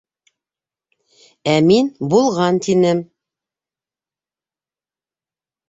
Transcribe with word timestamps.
Ә 1.51 1.55
мин 1.67 1.91
булған 2.15 2.59
тинем! 2.69 3.05